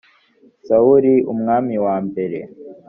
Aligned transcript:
sawuli 0.67 1.13
umwami 1.33 1.75
wa 1.85 1.95
mbere 2.07 2.39